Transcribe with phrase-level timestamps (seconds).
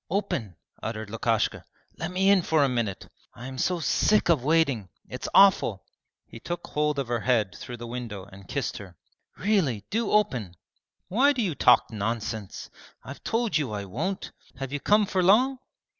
[0.09, 1.63] 'Open!' uttered Lukashka.
[1.99, 3.07] 'Let me in for a minute.
[3.35, 4.89] I am so sick of waiting!
[5.07, 5.85] It's awful!'
[6.25, 8.97] He took hold of her head through the window and kissed her.
[9.37, 10.55] 'Really, do open!'
[11.07, 12.71] 'Why do you talk nonsense?
[13.03, 14.31] I've told you I won't!
[14.55, 15.59] Have you come for long?'